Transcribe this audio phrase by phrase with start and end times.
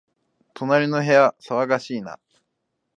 [0.55, 2.19] 隣の部屋、騒がしいな